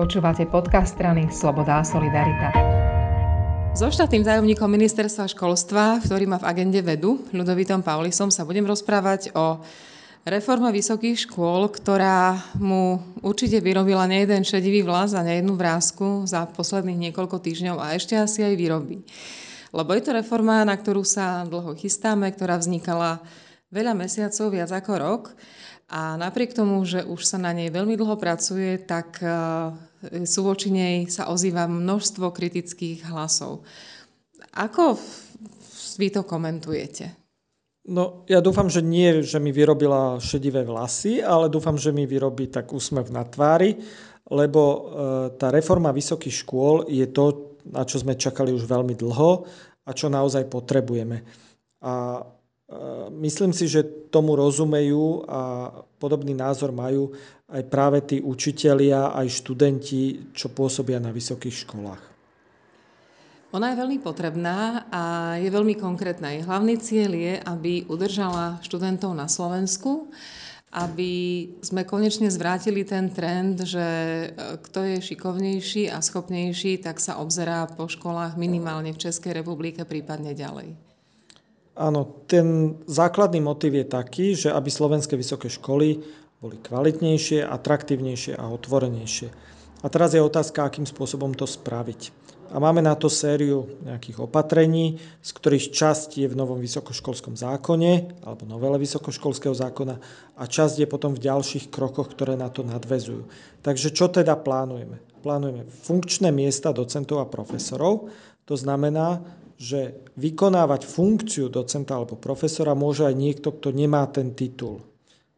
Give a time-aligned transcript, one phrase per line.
[0.00, 2.48] Počúvate podcast strany Sloboda a Solidarita.
[3.76, 9.28] So štátnym tajomníkom ministerstva školstva, ktorý má v agende vedu, Ľudovitom Paulisom, sa budem rozprávať
[9.36, 9.60] o
[10.24, 17.12] reforme vysokých škôl, ktorá mu určite vyrobila nejeden šedivý vlas a nejednú vrázku za posledných
[17.12, 19.04] niekoľko týždňov a ešte asi aj vyrobí.
[19.68, 23.20] Lebo je to reforma, na ktorú sa dlho chystáme, ktorá vznikala
[23.68, 25.36] veľa mesiacov, viac ako rok
[25.92, 29.20] a napriek tomu, že už sa na nej veľmi dlho pracuje, tak
[30.24, 33.64] sú voči nej sa ozýva množstvo kritických hlasov.
[34.56, 34.96] Ako
[36.00, 37.20] vy to komentujete?
[37.90, 42.52] No, ja dúfam, že nie, že mi vyrobila šedivé vlasy, ale dúfam, že mi vyrobí
[42.52, 43.80] tak úsmev na tvári,
[44.28, 44.78] lebo e,
[45.40, 49.48] tá reforma vysokých škôl je to, na čo sme čakali už veľmi dlho
[49.84, 51.24] a čo naozaj potrebujeme.
[51.80, 52.20] A
[53.10, 53.82] Myslím si, že
[54.14, 57.10] tomu rozumejú a podobný názor majú
[57.50, 62.02] aj práve tí učitelia, aj študenti, čo pôsobia na vysokých školách.
[63.50, 66.30] Ona je veľmi potrebná a je veľmi konkrétna.
[66.30, 70.06] Jej hlavný cieľ je, aby udržala študentov na Slovensku,
[70.70, 74.26] aby sme konečne zvrátili ten trend, že e,
[74.62, 80.30] kto je šikovnejší a schopnejší, tak sa obzerá po školách minimálne v Českej republike, prípadne
[80.30, 80.89] ďalej.
[81.80, 86.04] Áno, ten základný motiv je taký, že aby slovenské vysoké školy
[86.36, 89.32] boli kvalitnejšie, atraktívnejšie a otvorenejšie.
[89.80, 92.12] A teraz je otázka, akým spôsobom to spraviť.
[92.50, 98.20] A máme na to sériu nejakých opatrení, z ktorých časť je v novom vysokoškolskom zákone
[98.26, 99.96] alebo novele vysokoškolského zákona
[100.36, 103.30] a časť je potom v ďalších krokoch, ktoré na to nadvezujú.
[103.62, 104.98] Takže čo teda plánujeme?
[105.22, 108.10] Plánujeme funkčné miesta docentov a profesorov,
[108.50, 109.22] to znamená,
[109.54, 114.82] že vykonávať funkciu docenta alebo profesora môže aj niekto, kto nemá ten titul.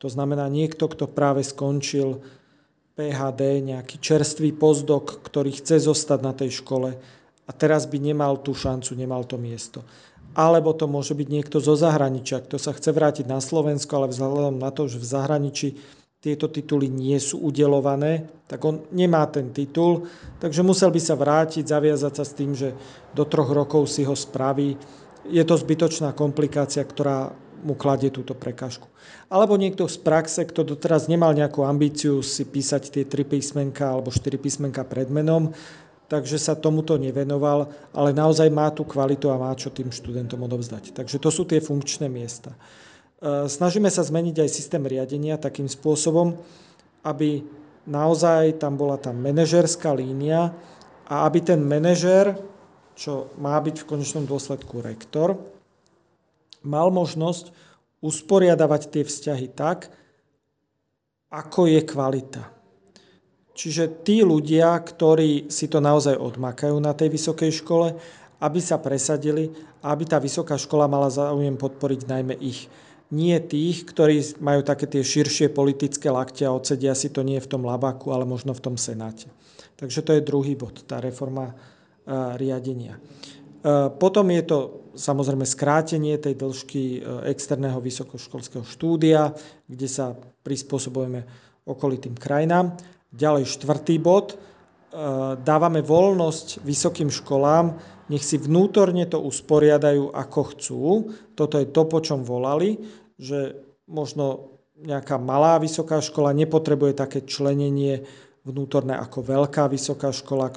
[0.00, 2.24] To znamená niekto, kto práve skončil
[2.96, 6.96] PHD, nejaký čerstvý pozdok, ktorý chce zostať na tej škole
[7.44, 9.84] a teraz by nemal tú šancu, nemal to miesto.
[10.32, 14.56] Alebo to môže byť niekto zo zahraničia, kto sa chce vrátiť na Slovensko, ale vzhľadom
[14.56, 15.68] na to, že v zahraničí
[16.24, 20.08] tieto tituly nie sú udelované, tak on nemá ten titul,
[20.40, 22.72] takže musel by sa vrátiť, zaviazať sa s tým, že
[23.12, 24.80] do troch rokov si ho spraví.
[25.28, 27.28] Je to zbytočná komplikácia, ktorá
[27.60, 28.88] mu kladie túto prekážku.
[29.28, 34.08] Alebo niekto z praxe, kto doteraz nemal nejakú ambíciu si písať tie tri písmenka alebo
[34.08, 35.52] štyri písmenka pred menom,
[36.08, 40.92] takže sa tomuto nevenoval, ale naozaj má tú kvalitu a má čo tým študentom odovzdať.
[40.96, 42.52] Takže to sú tie funkčné miesta.
[43.20, 46.38] E, snažíme sa zmeniť aj systém riadenia takým spôsobom,
[47.04, 47.44] aby
[47.84, 50.54] naozaj tam bola tá manažerská línia
[51.04, 52.38] a aby ten manažer,
[52.96, 55.36] čo má byť v konečnom dôsledku rektor,
[56.64, 57.52] mal možnosť
[58.00, 59.92] usporiadavať tie vzťahy tak,
[61.28, 62.42] ako je kvalita.
[63.54, 67.94] Čiže tí ľudia, ktorí si to naozaj odmakajú na tej vysokej škole,
[68.42, 69.54] aby sa presadili
[69.84, 72.72] aby tá vysoká škola mala záujem podporiť najmä ich
[73.12, 77.50] nie tých, ktorí majú také tie širšie politické lakte a odsedia si to nie v
[77.50, 79.28] tom labaku, ale možno v tom senáte.
[79.76, 81.54] Takže to je druhý bod, tá reforma e,
[82.38, 82.96] riadenia.
[82.96, 83.00] E,
[83.92, 84.58] potom je to
[84.94, 89.34] samozrejme skrátenie tej dĺžky e, externého vysokoškolského štúdia,
[89.66, 90.14] kde sa
[90.46, 91.26] prispôsobujeme
[91.66, 92.78] okolitým krajinám.
[93.10, 94.38] Ďalej štvrtý bod,
[95.42, 97.74] dávame voľnosť vysokým školám,
[98.06, 100.82] nech si vnútorne to usporiadajú ako chcú.
[101.34, 102.78] Toto je to, po čom volali,
[103.18, 108.04] že možno nejaká malá vysoká škola nepotrebuje také členenie
[108.44, 110.52] vnútorné ako veľká vysoká škola.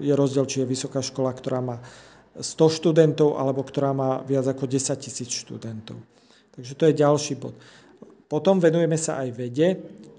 [0.00, 1.76] Je rozdiel, či je vysoká škola, ktorá má
[2.38, 6.00] 100 študentov alebo ktorá má viac ako 10 tisíc študentov.
[6.56, 7.52] Takže to je ďalší bod.
[8.30, 9.68] Potom venujeme sa aj vede,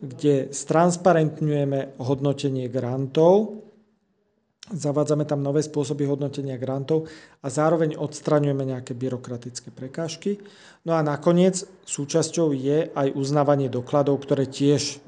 [0.03, 3.61] kde stransparentňujeme hodnotenie grantov,
[4.71, 7.11] Zavádzame tam nové spôsoby hodnotenia grantov
[7.43, 10.39] a zároveň odstraňujeme nejaké byrokratické prekážky.
[10.87, 15.03] No a nakoniec súčasťou je aj uznávanie dokladov, ktoré tiež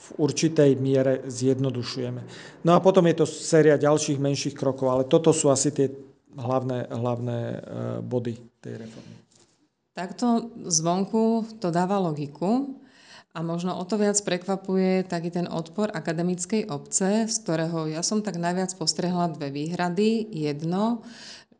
[0.00, 2.22] v určitej miere zjednodušujeme.
[2.64, 5.92] No a potom je to séria ďalších menších krokov, ale toto sú asi tie
[6.32, 7.58] hlavné, hlavné e,
[8.00, 8.34] body
[8.64, 9.25] tej reformy.
[9.96, 12.76] Takto zvonku to dáva logiku,
[13.36, 18.24] a možno o to viac prekvapuje taký ten odpor akademickej obce, z ktorého ja som
[18.24, 20.24] tak najviac postrehla dve výhrady.
[20.32, 21.04] Jedno,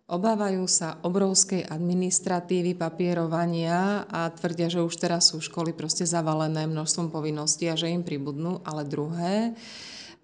[0.09, 7.12] obávajú sa obrovskej administratívy, papierovania a tvrdia, že už teraz sú školy proste zavalené množstvom
[7.12, 8.65] povinností a že im pribudnú.
[8.65, 9.53] Ale druhé,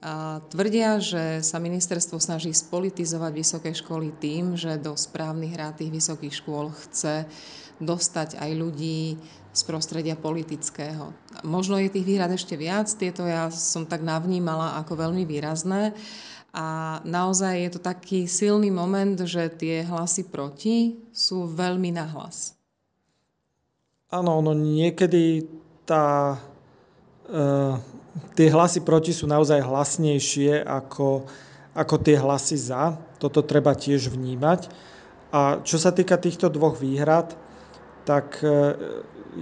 [0.03, 5.94] a tvrdia, že sa ministerstvo snaží spolitizovať vysoké školy tým, že do správnych rád tých
[5.94, 7.23] vysokých škôl chce
[7.80, 9.16] dostať aj ľudí
[9.52, 11.12] z prostredia politického.
[11.44, 15.92] Možno je tých výhrad ešte viac, tieto ja som tak navnímala ako veľmi výrazné.
[16.52, 22.52] A naozaj je to taký silný moment, že tie hlasy proti sú veľmi nahlas.
[24.12, 25.48] Áno, ono niekedy
[25.88, 26.36] tá,
[27.24, 27.40] e,
[28.36, 31.24] tie hlasy proti sú naozaj hlasnejšie ako,
[31.72, 33.00] ako tie hlasy za.
[33.16, 34.69] Toto treba tiež vnímať.
[35.32, 37.32] A čo sa týka týchto dvoch výhrad,
[38.02, 38.76] tak e,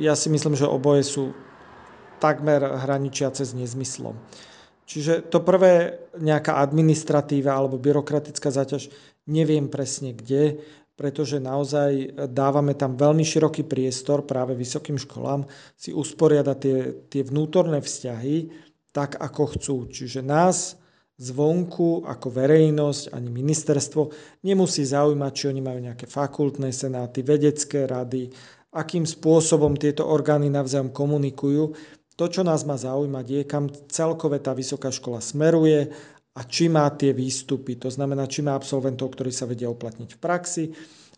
[0.00, 1.24] ja si myslím, že oboje sú
[2.20, 4.14] takmer hraničiace s nezmyslom.
[4.84, 8.90] Čiže to prvé, nejaká administratíva alebo byrokratická záťaž,
[9.30, 10.58] neviem presne kde,
[10.98, 15.48] pretože naozaj dávame tam veľmi široký priestor práve vysokým školám
[15.78, 16.78] si usporiadať tie,
[17.08, 18.52] tie vnútorné vzťahy
[18.92, 19.76] tak, ako chcú.
[19.88, 20.76] Čiže nás
[21.20, 24.02] zvonku ako verejnosť ani ministerstvo
[24.49, 28.32] nemusí zaujímať, či oni majú nejaké fakultné senáty, vedecké rady,
[28.72, 31.76] akým spôsobom tieto orgány navzájom komunikujú.
[32.17, 35.93] To, čo nás má zaujímať, je, kam celkové tá vysoká škola smeruje
[36.32, 37.76] a či má tie výstupy.
[37.84, 40.64] To znamená, či má absolventov, ktorí sa vedia uplatniť v praxi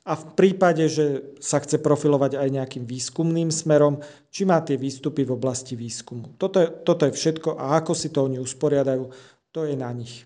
[0.02, 4.02] a v prípade, že sa chce profilovať aj nejakým výskumným smerom,
[4.34, 6.34] či má tie výstupy v oblasti výskumu.
[6.34, 9.06] Toto je, toto je všetko a ako si to oni usporiadajú,
[9.52, 10.25] to je na nich.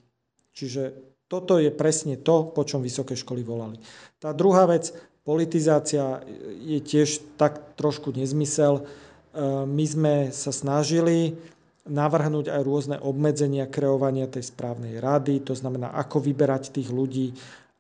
[0.56, 0.96] Čiže
[1.26, 3.82] toto je presne to, po čom vysoké školy volali.
[4.22, 4.94] Tá druhá vec,
[5.26, 6.22] politizácia
[6.62, 8.86] je tiež tak trošku nezmysel.
[9.34, 11.34] Ehm, my sme sa snažili
[11.86, 17.30] navrhnúť aj rôzne obmedzenia kreovania tej správnej rady, to znamená, ako vyberať tých ľudí,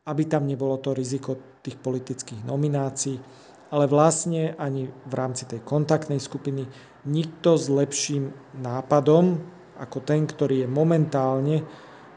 [0.06, 3.18] aby tam nebolo to riziko tých politických nominácií,
[3.74, 6.70] ale vlastne ani v rámci tej kontaktnej skupiny
[7.10, 8.30] nikto s lepším
[8.62, 11.62] nápadom ako ten, ktorý je momentálne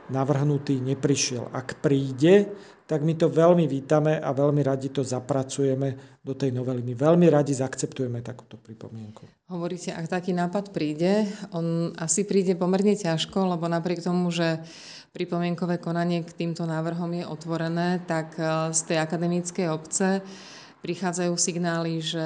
[0.10, 1.54] navrhnutý, neprišiel.
[1.54, 2.50] Ak príde,
[2.90, 6.82] tak my to veľmi vítame a veľmi radi to zapracujeme do tej novely.
[6.82, 9.30] My veľmi radi zaakceptujeme takúto pripomienku.
[9.54, 14.58] Hovoríte, ak taký nápad príde, on asi príde pomerne ťažko, lebo napriek tomu, že
[15.14, 20.26] pripomienkové konanie k týmto návrhom je otvorené, tak eh, z tej akademickej obce
[20.80, 22.26] prichádzajú signály, že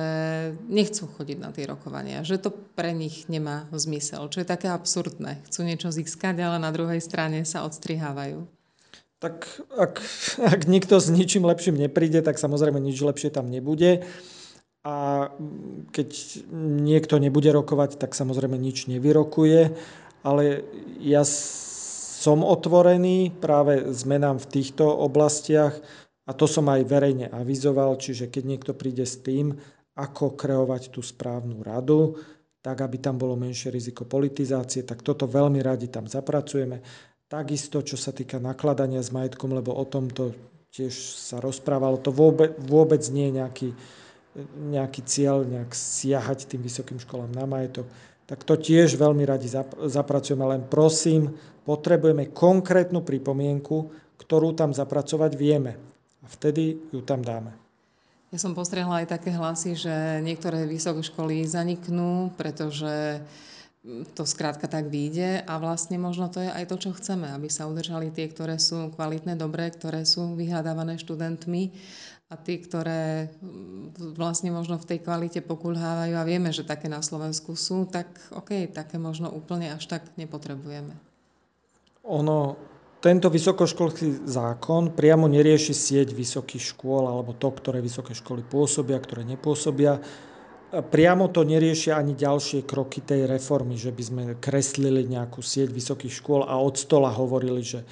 [0.70, 5.42] nechcú chodiť na tie rokovania, že to pre nich nemá zmysel, čo je také absurdné.
[5.50, 8.46] Chcú niečo získať, ale na druhej strane sa odstrihávajú
[9.24, 10.04] tak ak,
[10.44, 14.04] ak nikto s ničím lepším nepríde, tak samozrejme nič lepšie tam nebude.
[14.84, 15.32] A
[15.96, 16.44] keď
[16.84, 19.72] niekto nebude rokovať, tak samozrejme nič nevyrokuje.
[20.28, 20.68] Ale
[21.00, 25.80] ja som otvorený práve zmenám v týchto oblastiach
[26.24, 29.60] a to som aj verejne avizoval, čiže keď niekto príde s tým,
[29.94, 32.18] ako kreovať tú správnu radu,
[32.64, 36.80] tak aby tam bolo menšie riziko politizácie, tak toto veľmi radi tam zapracujeme.
[37.28, 40.32] Takisto, čo sa týka nakladania s majetkom, lebo o tomto
[40.72, 43.70] tiež sa rozprávalo, to vôbec, vôbec nie je nejaký,
[44.74, 47.86] nejaký cieľ nejak siahať tým vysokým školám na majetok.
[48.26, 49.52] Tak to tiež veľmi radi
[49.92, 51.36] zapracujeme, len prosím,
[51.68, 55.93] potrebujeme konkrétnu pripomienku, ktorú tam zapracovať vieme.
[56.24, 57.52] A vtedy ju tam dáme.
[58.34, 59.94] Ja som postrehla aj také hlasy, že
[60.26, 63.22] niektoré vysoké školy zaniknú, pretože
[64.16, 67.68] to skrátka tak vyjde a vlastne možno to je aj to, čo chceme, aby sa
[67.68, 71.76] udržali tie, ktoré sú kvalitné, dobré, ktoré sú vyhľadávané študentmi
[72.32, 77.04] a tie, ktoré mm, vlastne možno v tej kvalite pokulhávajú a vieme, že také na
[77.04, 80.96] Slovensku sú, tak OK, také možno úplne až tak nepotrebujeme.
[82.08, 82.56] Ono,
[83.04, 89.28] tento vysokoškolský zákon priamo nerieši sieť vysokých škôl alebo to, ktoré vysoké školy pôsobia, ktoré
[89.28, 90.00] nepôsobia
[90.82, 96.18] priamo to neriešia ani ďalšie kroky tej reformy, že by sme kreslili nejakú sieť vysokých
[96.18, 97.86] škôl a od stola hovorili, že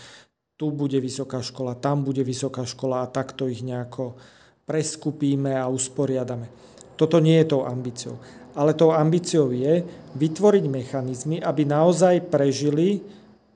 [0.57, 4.17] tu bude vysoká škola, tam bude vysoká škola a takto ich nejako
[4.65, 6.49] preskupíme a usporiadame.
[6.97, 8.17] Toto nie je tou ambíciou.
[8.57, 9.85] Ale tou ambíciou je
[10.17, 13.01] vytvoriť mechanizmy, aby naozaj prežili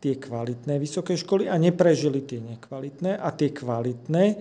[0.06, 4.38] tie kvalitné vysoké školy a neprežili tie nekvalitné a tie kvalitné,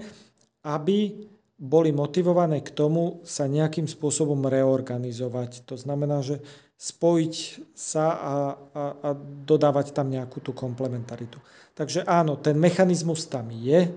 [0.69, 1.25] aby
[1.57, 5.65] boli motivované k tomu sa nejakým spôsobom reorganizovať.
[5.65, 6.45] To znamená, že
[6.77, 7.35] spojiť
[7.73, 8.37] sa a,
[8.77, 9.09] a, a
[9.49, 11.41] dodávať tam nejakú tú komplementaritu.
[11.73, 13.89] Takže áno, ten mechanizmus tam je,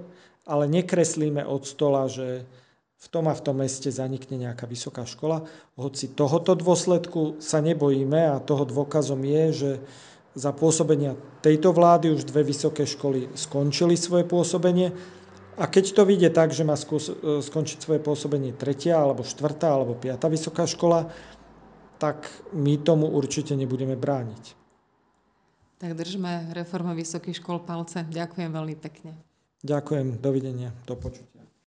[0.47, 2.47] ale nekreslíme od stola, že
[2.97, 5.43] v tom a v tom meste zanikne nejaká vysoká škola.
[5.75, 9.71] Hoci tohoto dôsledku sa nebojíme a toho dôkazom je, že
[10.37, 14.93] za pôsobenia tejto vlády už dve vysoké školy skončili svoje pôsobenie
[15.57, 16.85] a keď to vyjde tak, že má e,
[17.41, 21.09] skončiť svoje pôsobenie tretia, alebo štvrtá, alebo piata vysoká škola,
[21.97, 24.53] tak my tomu určite nebudeme brániť.
[25.81, 28.05] Tak držme reformu vysokých škol palce.
[28.05, 29.17] Ďakujem veľmi pekne.
[29.65, 31.36] Ďakujem, dovidenia, do počutia.